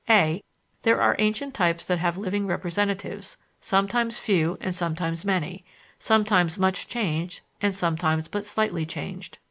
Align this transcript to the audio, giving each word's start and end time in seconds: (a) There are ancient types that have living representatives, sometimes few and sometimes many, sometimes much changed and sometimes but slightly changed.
(a) 0.09 0.41
There 0.81 0.99
are 0.99 1.15
ancient 1.19 1.53
types 1.53 1.85
that 1.85 1.99
have 1.99 2.17
living 2.17 2.47
representatives, 2.47 3.37
sometimes 3.59 4.17
few 4.17 4.57
and 4.59 4.73
sometimes 4.73 5.23
many, 5.23 5.63
sometimes 5.99 6.57
much 6.57 6.87
changed 6.87 7.41
and 7.61 7.75
sometimes 7.75 8.27
but 8.27 8.43
slightly 8.47 8.83
changed. 8.87 9.37